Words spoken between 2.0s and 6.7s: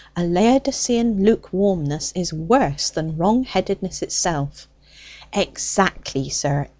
is worse than wrongheadedness itself." "Exactly, sir.